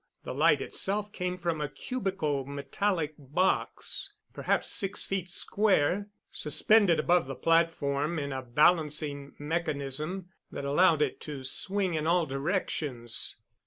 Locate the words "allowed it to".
10.65-11.43